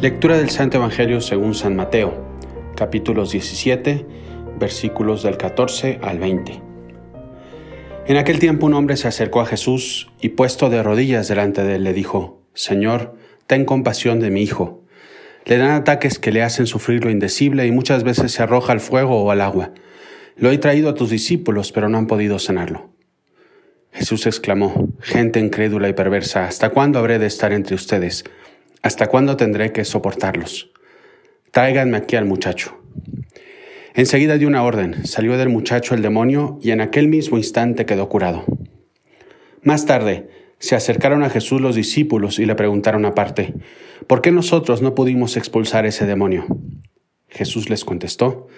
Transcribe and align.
Lectura 0.00 0.38
del 0.38 0.48
Santo 0.48 0.78
Evangelio 0.78 1.20
según 1.20 1.54
San 1.54 1.76
Mateo, 1.76 2.14
capítulos 2.74 3.32
17, 3.32 4.06
versículos 4.58 5.22
del 5.22 5.36
14 5.36 5.98
al 6.00 6.18
20. 6.18 6.62
En 8.06 8.16
aquel 8.16 8.38
tiempo 8.38 8.64
un 8.64 8.72
hombre 8.72 8.96
se 8.96 9.08
acercó 9.08 9.42
a 9.42 9.46
Jesús 9.46 10.10
y 10.18 10.30
puesto 10.30 10.70
de 10.70 10.82
rodillas 10.82 11.28
delante 11.28 11.64
de 11.64 11.74
él 11.74 11.84
le 11.84 11.92
dijo, 11.92 12.40
Señor, 12.54 13.14
ten 13.46 13.66
compasión 13.66 14.20
de 14.20 14.30
mi 14.30 14.40
hijo. 14.40 14.82
Le 15.44 15.58
dan 15.58 15.72
ataques 15.72 16.18
que 16.18 16.32
le 16.32 16.42
hacen 16.42 16.66
sufrir 16.66 17.04
lo 17.04 17.10
indecible 17.10 17.66
y 17.66 17.70
muchas 17.70 18.02
veces 18.02 18.32
se 18.32 18.42
arroja 18.42 18.72
al 18.72 18.80
fuego 18.80 19.22
o 19.22 19.30
al 19.30 19.42
agua. 19.42 19.72
Lo 20.34 20.50
he 20.50 20.56
traído 20.56 20.88
a 20.88 20.94
tus 20.94 21.10
discípulos, 21.10 21.72
pero 21.72 21.90
no 21.90 21.98
han 21.98 22.06
podido 22.06 22.38
sanarlo. 22.38 22.88
Jesús 23.92 24.26
exclamó, 24.26 24.88
Gente 25.00 25.40
incrédula 25.40 25.90
y 25.90 25.92
perversa, 25.92 26.46
¿hasta 26.46 26.70
cuándo 26.70 26.98
habré 26.98 27.18
de 27.18 27.26
estar 27.26 27.52
entre 27.52 27.74
ustedes? 27.74 28.24
¿Hasta 28.82 29.08
cuándo 29.08 29.36
tendré 29.36 29.72
que 29.72 29.84
soportarlos? 29.84 30.70
Tráiganme 31.50 31.98
aquí 31.98 32.16
al 32.16 32.24
muchacho. 32.24 32.78
Enseguida 33.92 34.38
dio 34.38 34.48
una 34.48 34.62
orden, 34.62 35.04
salió 35.04 35.36
del 35.36 35.50
muchacho 35.50 35.94
el 35.94 36.00
demonio 36.00 36.58
y 36.62 36.70
en 36.70 36.80
aquel 36.80 37.08
mismo 37.08 37.36
instante 37.36 37.84
quedó 37.84 38.08
curado. 38.08 38.44
Más 39.62 39.84
tarde, 39.84 40.28
se 40.58 40.76
acercaron 40.76 41.22
a 41.22 41.28
Jesús 41.28 41.60
los 41.60 41.74
discípulos 41.74 42.38
y 42.38 42.46
le 42.46 42.54
preguntaron 42.54 43.04
aparte, 43.04 43.52
¿por 44.06 44.22
qué 44.22 44.30
nosotros 44.30 44.80
no 44.80 44.94
pudimos 44.94 45.36
expulsar 45.36 45.84
ese 45.84 46.06
demonio? 46.06 46.46
Jesús 47.28 47.68
les 47.68 47.84
contestó, 47.84 48.48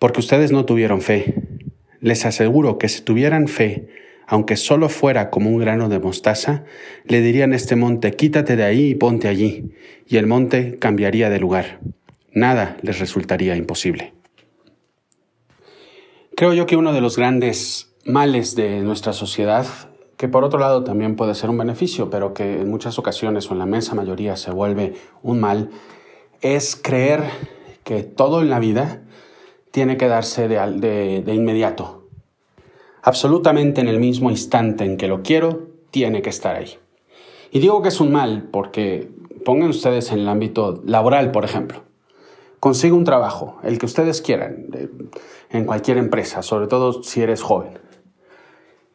porque 0.00 0.20
ustedes 0.20 0.50
no 0.50 0.64
tuvieron 0.64 1.02
fe. 1.02 1.34
Les 2.00 2.26
aseguro 2.26 2.78
que 2.78 2.88
si 2.88 3.02
tuvieran 3.02 3.46
fe, 3.46 3.88
aunque 4.26 4.56
solo 4.56 4.88
fuera 4.88 5.30
como 5.30 5.50
un 5.50 5.58
grano 5.58 5.88
de 5.88 5.98
mostaza, 5.98 6.64
le 7.04 7.20
dirían 7.20 7.52
a 7.52 7.56
este 7.56 7.76
monte, 7.76 8.12
quítate 8.12 8.56
de 8.56 8.64
ahí 8.64 8.90
y 8.90 8.94
ponte 8.94 9.28
allí, 9.28 9.72
y 10.06 10.16
el 10.16 10.26
monte 10.26 10.78
cambiaría 10.78 11.30
de 11.30 11.38
lugar. 11.38 11.80
Nada 12.32 12.76
les 12.82 12.98
resultaría 12.98 13.56
imposible. 13.56 14.12
Creo 16.36 16.52
yo 16.52 16.66
que 16.66 16.76
uno 16.76 16.92
de 16.92 17.00
los 17.00 17.16
grandes 17.16 17.94
males 18.04 18.54
de 18.56 18.82
nuestra 18.82 19.12
sociedad, 19.12 19.66
que 20.16 20.28
por 20.28 20.44
otro 20.44 20.58
lado 20.58 20.84
también 20.84 21.16
puede 21.16 21.34
ser 21.34 21.48
un 21.48 21.58
beneficio, 21.58 22.10
pero 22.10 22.34
que 22.34 22.60
en 22.60 22.70
muchas 22.70 22.98
ocasiones 22.98 23.48
o 23.50 23.54
en 23.54 23.60
la 23.60 23.64
inmensa 23.64 23.94
mayoría 23.94 24.36
se 24.36 24.50
vuelve 24.50 24.94
un 25.22 25.40
mal, 25.40 25.70
es 26.42 26.76
creer 26.76 27.22
que 27.84 28.02
todo 28.02 28.42
en 28.42 28.50
la 28.50 28.58
vida 28.58 29.02
tiene 29.70 29.96
que 29.96 30.08
darse 30.08 30.48
de, 30.48 31.22
de 31.24 31.34
inmediato, 31.34 32.05
absolutamente 33.06 33.80
en 33.80 33.86
el 33.86 34.00
mismo 34.00 34.30
instante 34.30 34.84
en 34.84 34.96
que 34.96 35.06
lo 35.06 35.22
quiero, 35.22 35.68
tiene 35.92 36.22
que 36.22 36.30
estar 36.30 36.56
ahí. 36.56 36.76
Y 37.52 37.60
digo 37.60 37.80
que 37.80 37.88
es 37.88 38.00
un 38.00 38.10
mal 38.10 38.48
porque 38.50 39.08
pongan 39.44 39.70
ustedes 39.70 40.10
en 40.10 40.18
el 40.18 40.28
ámbito 40.28 40.82
laboral, 40.84 41.30
por 41.30 41.44
ejemplo. 41.44 41.84
Consigue 42.58 42.94
un 42.94 43.04
trabajo, 43.04 43.58
el 43.62 43.78
que 43.78 43.86
ustedes 43.86 44.20
quieran, 44.20 44.66
en 45.50 45.64
cualquier 45.66 45.98
empresa, 45.98 46.42
sobre 46.42 46.66
todo 46.66 47.04
si 47.04 47.22
eres 47.22 47.42
joven. 47.42 47.78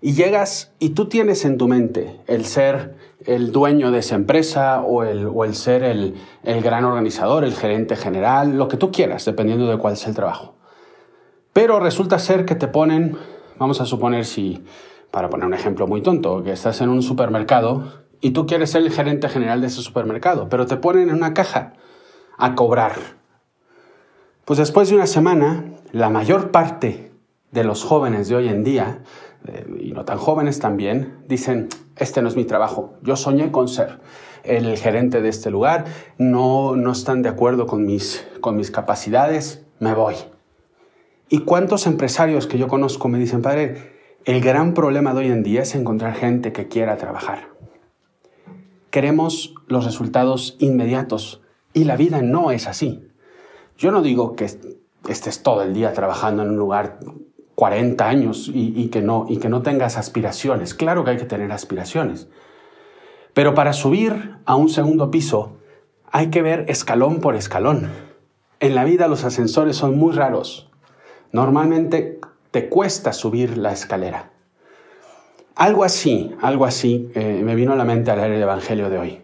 Y 0.02 0.12
llegas 0.12 0.73
y 0.78 0.89
tú 0.89 1.08
tienes 1.08 1.45
en 1.45 1.58
tu 1.58 1.70
mente 1.70 2.20
el 2.28 2.44
ser 2.44 2.95
el 3.26 3.54
dueño 3.54 3.92
de 3.92 4.00
esa 4.00 4.16
empresa 4.16 4.82
o 4.82 5.04
el, 5.04 5.26
o 5.27 5.45
el 5.45 5.55
ser 5.55 5.83
el, 5.83 6.16
el 6.44 6.61
gran 6.61 6.83
organizador, 6.83 7.45
el 7.45 7.54
gerente 7.54 7.95
general, 7.95 8.58
lo 8.58 8.67
que 8.67 8.76
tú 8.76 8.92
quieras, 8.92 9.23
dependiendo 9.23 9.67
de 9.67 9.77
cuál 9.77 9.95
sea 9.95 10.10
el 10.10 10.16
trabajo. 10.16 10.55
Pero 11.54 11.80
resulta 11.80 12.20
ser 12.20 12.44
que 12.44 12.55
te 12.55 12.67
ponen 12.67 13.17
Vamos 13.61 13.80
a 13.80 13.86
suponer 13.86 14.26
si, 14.26 14.64
para 15.11 15.30
poner 15.30 15.45
un 15.45 15.54
ejemplo 15.54 15.86
muy 15.86 16.02
tonto, 16.02 16.42
que 16.42 16.52
estás 16.52 16.82
en 16.82 16.89
un 16.89 17.04
supermercado 17.04 18.02
y 18.20 18.32
tú 18.32 18.48
quieres 18.48 18.72
ser 18.72 18.82
el 18.82 18.89
gerente 18.89 19.30
general 19.30 19.61
de 19.61 19.67
ese 19.67 19.83
supermercado, 19.83 20.49
pero 20.49 20.66
te 20.66 20.77
ponen 20.77 21.10
en 21.10 21.16
una 21.16 21.36
caja 21.36 21.73
a 22.39 22.55
cobrar. 22.55 22.94
Pues 24.45 24.58
después 24.58 24.89
de 24.89 24.95
una 24.95 25.05
semana, 25.05 25.76
la 25.92 26.10
mayor 26.10 26.50
parte 26.50 27.11
de 27.52 27.64
los 27.64 27.83
jóvenes 27.83 28.27
de 28.30 28.36
hoy 28.36 28.48
en 28.48 28.64
día, 28.64 29.04
eh, 29.45 29.67
y 29.80 29.92
no 29.92 30.05
tan 30.05 30.17
jóvenes 30.17 30.58
también, 30.58 31.20
dicen, 31.27 31.70
este 31.98 32.23
no 32.23 32.30
es 32.30 32.36
mi 32.36 32.45
trabajo, 32.45 32.95
yo 33.04 33.16
soñé 33.16 33.52
con 33.52 33.67
ser 33.67 34.00
el 34.44 34.76
gerente 34.76 35.21
de 35.21 35.30
este 35.30 35.52
lugar, 35.52 35.86
no, 36.17 36.76
no 36.76 36.92
están 36.94 37.21
de 37.21 37.30
acuerdo 37.30 37.67
con 37.67 37.86
mis, 37.86 38.27
con 38.42 38.55
mis 38.55 38.71
capacidades, 38.71 39.64
me 39.77 39.94
voy. 39.94 40.16
¿Y 41.33 41.39
cuántos 41.39 41.87
empresarios 41.87 42.45
que 42.45 42.58
yo 42.58 42.67
conozco 42.67 43.08
me 43.08 43.17
dicen, 43.17 43.42
padre, 43.42 43.93
el 44.25 44.42
gran 44.42 44.73
problema 44.73 45.14
de 45.14 45.19
hoy 45.19 45.27
en 45.27 45.43
día 45.43 45.61
es 45.61 45.75
encontrar 45.75 46.14
gente 46.14 46.52
que 46.52 46.67
quiera 46.67 46.97
trabajar? 46.97 47.47
Queremos 48.89 49.55
los 49.67 49.86
resultados 49.86 50.58
inmediatos 50.59 51.41
y 51.73 51.86
la 51.86 51.95
vida 51.95 52.21
no 52.21 52.52
es 52.52 52.67
así. 52.67 53.08
Yo 53.77 53.91
no 53.91 54.02
digo 54.02 54.36
que 54.36 54.43
estés 55.08 55.41
todo 55.41 55.64
el 55.64 55.73
día 55.73 55.93
trabajando 55.93 56.43
en 56.43 56.49
un 56.49 56.58
lugar 56.58 56.99
40 57.55 58.09
años 58.09 58.52
y, 58.53 58.89
que 58.89 59.02
no, 59.02 59.25
y 59.30 59.37
que 59.37 59.47
no 59.47 59.61
tengas 59.61 59.97
aspiraciones. 59.97 60.73
Claro 60.73 61.05
que 61.05 61.11
hay 61.11 61.17
que 61.17 61.23
tener 61.23 61.53
aspiraciones. 61.53 62.27
Pero 63.33 63.53
para 63.53 63.71
subir 63.71 64.36
a 64.43 64.58
un 64.58 64.67
segundo 64.67 65.09
piso 65.09 65.59
hay 66.11 66.30
que 66.30 66.41
ver 66.41 66.65
escalón 66.67 67.21
por 67.21 67.37
escalón. 67.37 67.89
En 68.59 68.75
la 68.75 68.83
vida 68.83 69.08
los 69.08 69.23
ascensores 69.23 69.77
son 69.77 69.97
muy 69.97 70.11
raros 70.11 70.70
normalmente 71.31 72.19
te 72.52 72.69
cuesta 72.69 73.14
subir 73.14 73.58
la 73.58 73.71
escalera. 73.71 74.31
Algo 75.55 75.83
así, 75.83 76.36
algo 76.42 76.65
así 76.65 77.11
eh, 77.14 77.42
me 77.43 77.55
vino 77.55 77.73
a 77.73 77.75
la 77.75 77.86
mente 77.86 78.11
al 78.11 78.19
leer 78.19 78.31
el 78.31 78.42
Evangelio 78.42 78.89
de 78.89 78.97
hoy. 78.97 79.21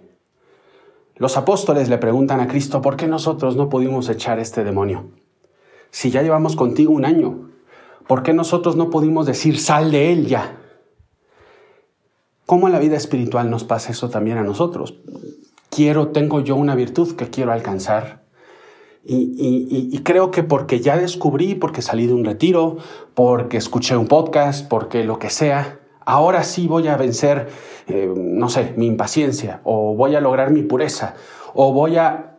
Los 1.16 1.36
apóstoles 1.36 1.90
le 1.90 1.98
preguntan 1.98 2.40
a 2.40 2.48
Cristo, 2.48 2.82
¿por 2.82 2.96
qué 2.96 3.08
nosotros 3.08 3.56
no 3.56 3.70
pudimos 3.70 4.08
echar 4.10 4.40
este 4.40 4.64
demonio? 4.64 5.06
Si 5.90 6.12
ya 6.12 6.22
llevamos 6.22 6.56
contigo 6.56 6.94
un 6.94 7.06
año, 7.06 7.50
¿por 8.08 8.22
qué 8.22 8.34
nosotros 8.34 8.76
no 8.76 8.90
pudimos 8.90 9.26
decir, 9.26 9.60
sal 9.60 9.90
de 9.90 10.12
él 10.14 10.28
ya? 10.28 10.58
¿Cómo 12.46 12.68
en 12.68 12.74
la 12.74 12.80
vida 12.80 12.98
espiritual 12.98 13.50
nos 13.50 13.64
pasa 13.64 13.92
eso 13.92 14.10
también 14.10 14.38
a 14.38 14.44
nosotros? 14.44 15.00
Quiero, 15.70 16.10
tengo 16.10 16.42
yo 16.42 16.56
una 16.56 16.76
virtud 16.76 17.16
que 17.16 17.30
quiero 17.30 17.52
alcanzar, 17.52 18.27
y, 19.10 20.00
creo 20.04 20.32
que 20.32 20.44
porque 20.44 20.82
ya 20.82 20.98
descubrí, 20.98 21.56
porque 21.56 21.82
salí 21.82 22.08
de 22.08 22.14
un 22.14 22.26
retiro, 22.26 22.78
porque 23.14 23.58
escuché 23.58 23.96
un 23.96 24.08
podcast, 24.08 24.68
porque 24.68 25.06
lo 25.06 25.18
que 25.18 25.30
sea, 25.30 25.80
ahora 26.06 26.44
sí 26.44 26.68
voy 26.68 26.90
a 26.90 26.98
vencer, 26.98 27.48
eh, 27.88 28.12
no 28.16 28.50
sé, 28.50 28.74
mi 28.76 28.86
impaciencia, 28.86 29.62
o 29.64 29.96
voy 29.96 30.16
a 30.16 30.22
lograr 30.22 30.52
mi 30.52 30.62
pureza, 30.62 31.16
o 31.54 31.72
voy 31.72 31.96
a... 31.96 32.38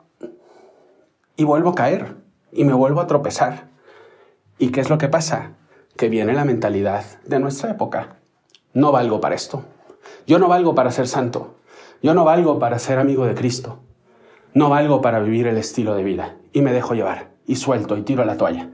Y 1.36 1.44
vuelvo 1.44 1.70
a 1.70 1.74
caer, 1.74 2.16
y 2.52 2.64
me 2.64 2.74
vuelvo 2.74 3.00
a 3.00 3.06
tropezar. 3.06 3.68
¿Y 4.58 4.68
qué 4.68 4.80
es 4.80 4.90
lo 4.90 4.98
que 4.98 5.08
pasa? 5.08 5.52
Que 5.96 6.08
viene 6.08 6.34
la 6.34 6.44
mentalidad 6.44 7.04
de 7.24 7.38
nuestra 7.38 7.70
época. 7.70 8.16
No 8.74 8.92
valgo 8.92 9.20
para 9.20 9.36
esto. 9.36 9.64
Yo 10.26 10.38
no 10.38 10.48
valgo 10.48 10.74
para 10.74 10.90
ser 10.90 11.08
santo. 11.08 11.54
Yo 12.02 12.12
no 12.12 12.24
valgo 12.24 12.58
para 12.58 12.78
ser 12.78 12.98
amigo 12.98 13.24
de 13.24 13.34
Cristo. 13.34 13.78
No 14.54 14.70
valgo 14.70 15.00
para 15.00 15.20
vivir 15.20 15.47
el 15.47 15.56
estilo 15.56 15.94
de 15.94 16.04
vida 16.04 16.36
y 16.53 16.62
me 16.62 16.72
dejo 16.72 16.94
llevar 16.94 17.31
y 17.47 17.56
suelto 17.56 17.97
y 17.97 18.03
tiro 18.03 18.25
la 18.25 18.36
toalla. 18.36 18.70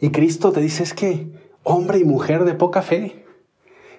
Y 0.00 0.10
Cristo 0.10 0.52
te 0.52 0.60
dice 0.60 0.82
es 0.82 0.94
que 0.94 1.28
hombre 1.62 1.98
y 1.98 2.04
mujer 2.04 2.44
de 2.44 2.54
poca 2.54 2.82
fe. 2.82 3.26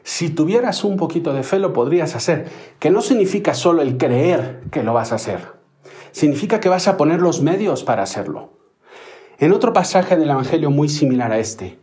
Si 0.03 0.29
tuvieras 0.29 0.83
un 0.83 0.97
poquito 0.97 1.33
de 1.33 1.43
fe 1.43 1.59
lo 1.59 1.73
podrías 1.73 2.15
hacer, 2.15 2.47
que 2.79 2.89
no 2.89 3.01
significa 3.01 3.53
solo 3.53 3.81
el 3.81 3.97
creer 3.97 4.61
que 4.71 4.83
lo 4.83 4.93
vas 4.93 5.11
a 5.11 5.15
hacer, 5.15 5.53
significa 6.11 6.59
que 6.59 6.69
vas 6.69 6.87
a 6.87 6.97
poner 6.97 7.21
los 7.21 7.41
medios 7.41 7.83
para 7.83 8.03
hacerlo. 8.03 8.53
En 9.37 9.53
otro 9.53 9.73
pasaje 9.73 10.17
del 10.17 10.29
Evangelio 10.29 10.71
muy 10.71 10.89
similar 10.89 11.31
a 11.31 11.39
este, 11.39 11.79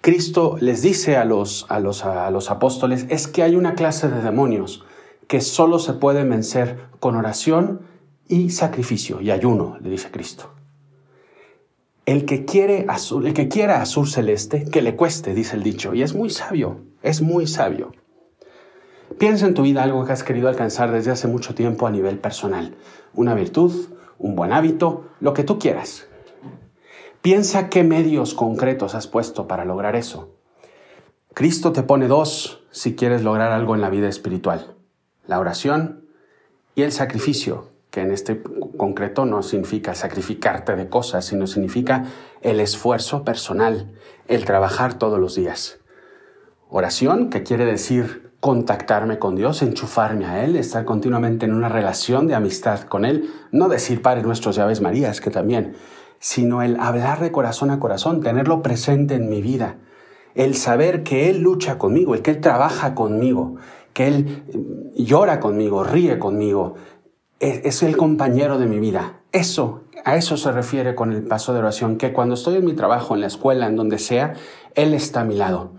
Cristo 0.00 0.56
les 0.60 0.82
dice 0.82 1.16
a 1.16 1.24
los, 1.24 1.66
a 1.68 1.80
los, 1.80 2.04
a 2.04 2.30
los 2.30 2.50
apóstoles 2.50 3.06
es 3.08 3.26
que 3.26 3.42
hay 3.42 3.56
una 3.56 3.74
clase 3.74 4.08
de 4.08 4.20
demonios 4.20 4.84
que 5.26 5.40
solo 5.40 5.78
se 5.78 5.94
pueden 5.94 6.30
vencer 6.30 6.78
con 7.00 7.16
oración 7.16 7.80
y 8.28 8.50
sacrificio 8.50 9.20
y 9.20 9.30
ayuno, 9.30 9.78
le 9.80 9.90
dice 9.90 10.10
Cristo. 10.10 10.52
El 12.04 12.24
que, 12.24 12.44
quiere 12.44 12.86
el 13.24 13.34
que 13.34 13.48
quiera 13.48 13.82
azul 13.82 14.08
celeste, 14.08 14.64
que 14.64 14.82
le 14.82 14.94
cueste, 14.94 15.34
dice 15.34 15.56
el 15.56 15.62
dicho, 15.62 15.92
y 15.94 16.02
es 16.02 16.14
muy 16.14 16.30
sabio, 16.30 16.82
es 17.02 17.20
muy 17.20 17.46
sabio. 17.46 17.92
Piensa 19.18 19.46
en 19.46 19.54
tu 19.54 19.62
vida 19.62 19.82
algo 19.82 20.04
que 20.04 20.12
has 20.12 20.22
querido 20.22 20.48
alcanzar 20.48 20.92
desde 20.92 21.10
hace 21.10 21.26
mucho 21.26 21.54
tiempo 21.54 21.86
a 21.86 21.90
nivel 21.90 22.18
personal, 22.18 22.76
una 23.14 23.34
virtud, 23.34 23.88
un 24.18 24.36
buen 24.36 24.52
hábito, 24.52 25.08
lo 25.20 25.32
que 25.34 25.42
tú 25.42 25.58
quieras. 25.58 26.06
Piensa 27.22 27.68
qué 27.68 27.82
medios 27.82 28.34
concretos 28.34 28.94
has 28.94 29.08
puesto 29.08 29.48
para 29.48 29.64
lograr 29.64 29.96
eso. 29.96 30.36
Cristo 31.34 31.72
te 31.72 31.82
pone 31.82 32.06
dos 32.08 32.64
si 32.70 32.94
quieres 32.94 33.22
lograr 33.22 33.52
algo 33.52 33.74
en 33.74 33.80
la 33.80 33.90
vida 33.90 34.08
espiritual, 34.08 34.76
la 35.26 35.40
oración 35.40 36.06
y 36.74 36.82
el 36.82 36.92
sacrificio, 36.92 37.70
que 37.96 38.02
en 38.02 38.12
este 38.12 38.42
concreto 38.76 39.24
no 39.24 39.42
significa 39.42 39.94
sacrificarte 39.94 40.76
de 40.76 40.90
cosas, 40.90 41.24
sino 41.24 41.46
significa 41.46 42.04
el 42.42 42.60
esfuerzo 42.60 43.24
personal, 43.24 43.90
el 44.28 44.44
trabajar 44.44 44.98
todos 44.98 45.18
los 45.18 45.34
días. 45.34 45.78
Oración, 46.68 47.30
que 47.30 47.42
quiere 47.42 47.64
decir 47.64 48.32
contactarme 48.40 49.18
con 49.18 49.34
Dios, 49.34 49.62
enchufarme 49.62 50.26
a 50.26 50.44
Él, 50.44 50.56
estar 50.56 50.84
continuamente 50.84 51.46
en 51.46 51.54
una 51.54 51.70
relación 51.70 52.26
de 52.26 52.34
amistad 52.34 52.82
con 52.82 53.06
Él, 53.06 53.30
no 53.50 53.70
decir 53.70 54.02
Padre 54.02 54.24
nuestros 54.24 54.56
llaves 54.56 54.82
Marías, 54.82 55.22
que 55.22 55.30
también, 55.30 55.72
sino 56.18 56.60
el 56.60 56.78
hablar 56.78 57.20
de 57.20 57.32
corazón 57.32 57.70
a 57.70 57.80
corazón, 57.80 58.20
tenerlo 58.20 58.60
presente 58.60 59.14
en 59.14 59.30
mi 59.30 59.40
vida, 59.40 59.78
el 60.34 60.54
saber 60.54 61.02
que 61.02 61.30
Él 61.30 61.40
lucha 61.40 61.78
conmigo, 61.78 62.14
el 62.14 62.20
que 62.20 62.32
Él 62.32 62.42
trabaja 62.42 62.94
conmigo, 62.94 63.56
que 63.94 64.06
Él 64.06 64.92
llora 64.94 65.40
conmigo, 65.40 65.82
ríe 65.82 66.18
conmigo, 66.18 66.74
es, 67.40 67.82
el 67.82 67.96
compañero 67.96 68.58
de 68.58 68.66
mi 68.66 68.78
vida. 68.78 69.20
Eso, 69.32 69.82
a 70.04 70.16
eso 70.16 70.36
se 70.36 70.52
refiere 70.52 70.94
con 70.94 71.12
el 71.12 71.22
paso 71.22 71.52
de 71.52 71.58
oración, 71.58 71.96
que 71.96 72.12
cuando 72.12 72.34
estoy 72.34 72.56
en 72.56 72.64
mi 72.64 72.74
trabajo, 72.74 73.14
en 73.14 73.20
la 73.20 73.26
escuela, 73.26 73.66
en 73.66 73.76
donde 73.76 73.98
sea, 73.98 74.34
Él 74.74 74.94
está 74.94 75.20
a 75.20 75.24
mi 75.24 75.34
lado. 75.36 75.72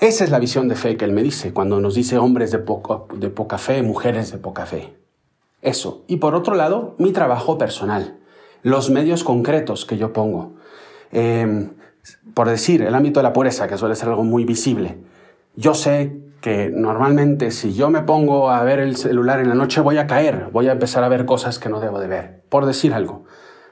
Esa 0.00 0.24
es 0.24 0.30
la 0.30 0.38
visión 0.38 0.68
de 0.68 0.74
fe 0.74 0.96
que 0.96 1.04
Él 1.04 1.12
me 1.12 1.22
dice 1.22 1.52
cuando 1.52 1.80
nos 1.80 1.94
dice 1.94 2.18
hombres 2.18 2.50
de, 2.50 2.58
de 2.58 3.30
poca 3.30 3.58
fe, 3.58 3.82
mujeres 3.82 4.32
de 4.32 4.38
poca 4.38 4.66
fe. 4.66 4.94
Eso. 5.62 6.04
Y 6.08 6.16
por 6.16 6.34
otro 6.34 6.54
lado, 6.54 6.94
mi 6.98 7.12
trabajo 7.12 7.56
personal, 7.56 8.18
los 8.62 8.90
medios 8.90 9.24
concretos 9.24 9.86
que 9.86 9.96
yo 9.96 10.12
pongo. 10.12 10.54
Em, 11.10 11.70
por 12.34 12.48
decir, 12.48 12.82
el 12.82 12.94
ámbito 12.94 13.20
de 13.20 13.24
la 13.24 13.32
pureza, 13.32 13.66
que 13.66 13.78
suele 13.78 13.94
ser 13.94 14.10
algo 14.10 14.24
muy 14.24 14.44
visible. 14.44 14.98
Yo 15.56 15.72
sé 15.72 16.18
que 16.44 16.68
normalmente 16.68 17.50
si 17.50 17.72
yo 17.72 17.88
me 17.88 18.02
pongo 18.02 18.50
a 18.50 18.62
ver 18.64 18.78
el 18.78 18.96
celular 18.96 19.40
en 19.40 19.48
la 19.48 19.54
noche 19.54 19.80
voy 19.80 19.96
a 19.96 20.06
caer, 20.06 20.50
voy 20.52 20.68
a 20.68 20.72
empezar 20.72 21.02
a 21.02 21.08
ver 21.08 21.24
cosas 21.24 21.58
que 21.58 21.70
no 21.70 21.80
debo 21.80 21.98
de 21.98 22.06
ver, 22.06 22.42
por 22.50 22.66
decir 22.66 22.92
algo. 22.92 23.24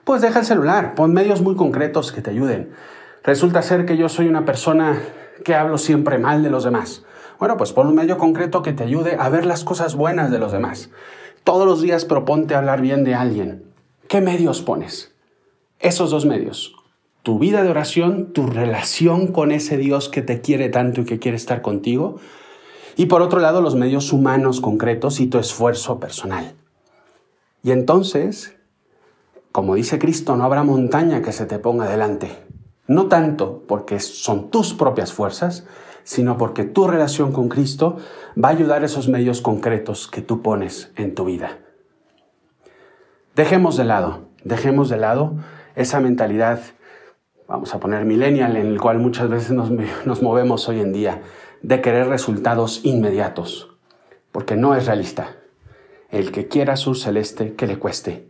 Pues 0.04 0.22
deja 0.22 0.38
el 0.38 0.46
celular, 0.46 0.94
pon 0.94 1.12
medios 1.12 1.42
muy 1.42 1.54
concretos 1.54 2.12
que 2.12 2.22
te 2.22 2.30
ayuden. 2.30 2.72
Resulta 3.24 3.60
ser 3.60 3.84
que 3.84 3.98
yo 3.98 4.08
soy 4.08 4.26
una 4.26 4.46
persona 4.46 4.98
que 5.44 5.54
hablo 5.54 5.76
siempre 5.76 6.16
mal 6.16 6.42
de 6.42 6.48
los 6.48 6.64
demás. 6.64 7.04
Bueno, 7.38 7.58
pues 7.58 7.74
pon 7.74 7.88
un 7.88 7.94
medio 7.94 8.16
concreto 8.16 8.62
que 8.62 8.72
te 8.72 8.84
ayude 8.84 9.18
a 9.20 9.28
ver 9.28 9.44
las 9.44 9.64
cosas 9.64 9.94
buenas 9.94 10.30
de 10.30 10.38
los 10.38 10.50
demás. 10.50 10.88
Todos 11.44 11.66
los 11.66 11.82
días 11.82 12.06
proponte 12.06 12.54
hablar 12.54 12.80
bien 12.80 13.04
de 13.04 13.14
alguien. 13.14 13.64
¿Qué 14.08 14.22
medios 14.22 14.62
pones? 14.62 15.14
Esos 15.78 16.10
dos 16.10 16.24
medios. 16.24 16.74
Tu 17.22 17.38
vida 17.38 17.64
de 17.64 17.68
oración, 17.68 18.32
tu 18.32 18.46
relación 18.46 19.26
con 19.26 19.52
ese 19.52 19.76
Dios 19.76 20.08
que 20.08 20.22
te 20.22 20.40
quiere 20.40 20.70
tanto 20.70 21.02
y 21.02 21.04
que 21.04 21.18
quiere 21.18 21.36
estar 21.36 21.60
contigo, 21.60 22.18
y 22.96 23.06
por 23.06 23.22
otro 23.22 23.40
lado, 23.40 23.60
los 23.60 23.74
medios 23.74 24.12
humanos 24.12 24.60
concretos 24.60 25.20
y 25.20 25.26
tu 25.26 25.38
esfuerzo 25.38 25.98
personal. 25.98 26.54
Y 27.62 27.70
entonces, 27.70 28.56
como 29.52 29.74
dice 29.74 29.98
Cristo, 29.98 30.36
no 30.36 30.44
habrá 30.44 30.62
montaña 30.62 31.22
que 31.22 31.32
se 31.32 31.46
te 31.46 31.58
ponga 31.58 31.88
delante. 31.88 32.36
No 32.86 33.06
tanto 33.06 33.62
porque 33.68 34.00
son 34.00 34.50
tus 34.50 34.74
propias 34.74 35.12
fuerzas, 35.12 35.66
sino 36.04 36.36
porque 36.36 36.64
tu 36.64 36.88
relación 36.88 37.32
con 37.32 37.48
Cristo 37.48 37.96
va 38.42 38.48
a 38.48 38.52
ayudar 38.52 38.82
a 38.82 38.86
esos 38.86 39.08
medios 39.08 39.40
concretos 39.40 40.08
que 40.08 40.20
tú 40.20 40.42
pones 40.42 40.90
en 40.96 41.14
tu 41.14 41.24
vida. 41.24 41.58
Dejemos 43.36 43.76
de 43.76 43.84
lado, 43.84 44.22
dejemos 44.44 44.88
de 44.88 44.96
lado 44.96 45.34
esa 45.74 46.00
mentalidad, 46.00 46.60
vamos 47.48 47.74
a 47.74 47.80
poner 47.80 48.04
millennial, 48.04 48.56
en 48.56 48.66
el 48.66 48.80
cual 48.80 48.98
muchas 48.98 49.28
veces 49.30 49.52
nos, 49.52 49.70
nos 50.04 50.22
movemos 50.22 50.68
hoy 50.68 50.80
en 50.80 50.92
día 50.92 51.22
de 51.62 51.80
querer 51.80 52.08
resultados 52.08 52.80
inmediatos, 52.84 53.74
porque 54.32 54.56
no 54.56 54.74
es 54.74 54.86
realista. 54.86 55.36
El 56.10 56.32
que 56.32 56.48
quiera 56.48 56.76
sur 56.76 56.96
celeste, 56.96 57.54
que 57.54 57.66
le 57.66 57.78
cueste. 57.78 58.28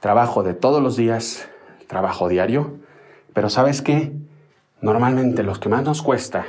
Trabajo 0.00 0.42
de 0.42 0.54
todos 0.54 0.82
los 0.82 0.96
días, 0.96 1.48
trabajo 1.86 2.28
diario, 2.28 2.78
pero 3.34 3.50
¿sabes 3.50 3.82
qué? 3.82 4.12
Normalmente 4.80 5.42
lo 5.42 5.54
que 5.54 5.68
más 5.68 5.84
nos 5.84 6.02
cuesta 6.02 6.46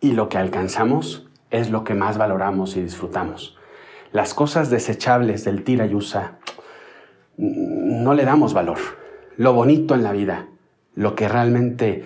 y 0.00 0.12
lo 0.12 0.28
que 0.28 0.38
alcanzamos 0.38 1.28
es 1.50 1.70
lo 1.70 1.84
que 1.84 1.94
más 1.94 2.18
valoramos 2.18 2.76
y 2.76 2.82
disfrutamos. 2.82 3.56
Las 4.10 4.34
cosas 4.34 4.68
desechables 4.68 5.44
del 5.44 5.62
tira 5.62 5.86
y 5.86 5.94
usa 5.94 6.38
no 7.36 8.14
le 8.14 8.24
damos 8.24 8.52
valor. 8.54 8.78
Lo 9.36 9.52
bonito 9.52 9.94
en 9.94 10.02
la 10.02 10.12
vida, 10.12 10.48
lo 10.94 11.14
que 11.14 11.28
realmente 11.28 12.04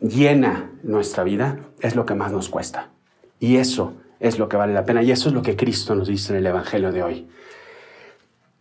llena 0.00 0.70
nuestra 0.82 1.24
vida 1.24 1.58
es 1.80 1.96
lo 1.96 2.06
que 2.06 2.14
más 2.14 2.32
nos 2.32 2.48
cuesta. 2.48 2.90
Y 3.38 3.56
eso 3.56 3.94
es 4.20 4.38
lo 4.38 4.48
que 4.48 4.56
vale 4.56 4.72
la 4.72 4.84
pena. 4.84 5.02
Y 5.02 5.10
eso 5.10 5.28
es 5.28 5.34
lo 5.34 5.42
que 5.42 5.56
Cristo 5.56 5.94
nos 5.94 6.08
dice 6.08 6.32
en 6.32 6.38
el 6.38 6.46
Evangelio 6.46 6.92
de 6.92 7.02
hoy. 7.02 7.28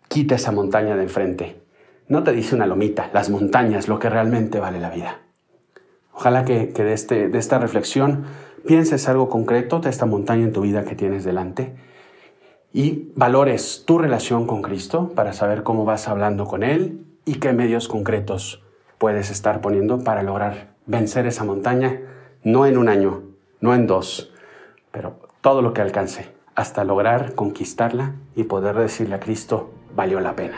Quita 0.08 0.36
esa 0.36 0.52
montaña 0.52 0.96
de 0.96 1.04
enfrente. 1.04 1.62
No 2.08 2.24
te 2.24 2.32
dice 2.32 2.56
una 2.56 2.68
lomita, 2.68 3.10
las 3.14 3.30
montañas, 3.30 3.88
lo 3.88 4.00
que 4.00 4.10
realmente 4.10 4.60
vale 4.60 4.80
la 4.80 4.90
vida. 4.90 5.22
Ojalá 6.14 6.46
que, 6.46 6.68
de, 6.68 6.94
este, 6.94 7.30
de 7.30 7.38
esta 7.38 7.58
reflexión 7.58 8.26
pienses 8.66 9.10
algo 9.10 9.28
concreto 9.30 9.80
de 9.80 9.90
esta 9.90 10.06
montaña 10.06 10.44
en 10.44 10.54
tu 10.54 10.62
vida 10.62 10.86
que 10.86 10.96
tienes 10.96 11.24
delante 11.24 11.76
y 12.74 13.12
valores 13.16 13.84
tu 13.86 13.98
relación 13.98 14.48
con 14.48 14.62
Cristo 14.62 15.12
para 15.16 15.34
saber 15.34 15.64
cómo 15.64 15.86
vas 15.86 16.08
hablando 16.08 16.46
con 16.46 16.64
Él 16.64 17.06
y 17.26 17.36
qué 17.36 17.54
medios 17.54 17.88
concretos 17.88 18.65
puedes 18.98 19.30
estar 19.30 19.62
poniendo 19.62 20.04
para 20.04 20.24
lograr 20.24 20.70
vencer 20.86 21.26
esa 21.26 21.44
montaña, 21.44 22.02
no 22.44 22.66
en 22.66 22.78
un 22.78 22.90
año, 22.90 23.24
no 23.62 23.74
en 23.74 23.88
dos, 23.88 24.32
pero 24.92 25.20
todo 25.42 25.62
lo 25.62 25.74
que 25.74 25.82
alcance, 25.82 26.32
hasta 26.56 26.84
lograr 26.84 27.36
conquistarla 27.36 28.14
y 28.36 28.44
poder 28.44 28.76
decirle 28.76 29.16
a 29.16 29.20
Cristo, 29.20 29.72
valió 29.96 30.20
la 30.20 30.36
pena. 30.36 30.58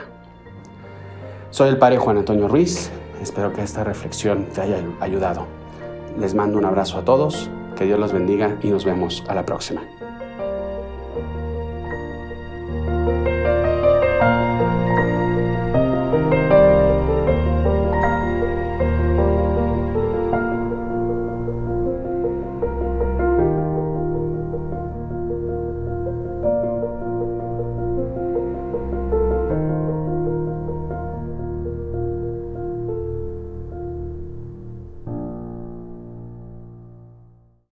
Soy 1.50 1.70
el 1.70 1.78
padre 1.78 1.98
Juan 1.98 2.18
Antonio 2.18 2.48
Ruiz, 2.48 2.92
espero 3.22 3.54
que 3.54 3.64
esta 3.64 3.84
reflexión 3.84 4.46
te 4.54 4.62
haya 4.62 4.78
ayudado. 5.00 5.46
Les 6.20 6.36
mando 6.36 6.58
un 6.58 6.66
abrazo 6.66 6.98
a 6.98 7.06
todos, 7.06 7.50
que 7.76 7.86
Dios 7.86 8.00
los 8.00 8.12
bendiga 8.12 8.58
y 8.62 8.70
nos 8.70 8.86
vemos 8.86 9.24
a 9.28 9.36
la 9.36 9.46
próxima. 9.46 9.84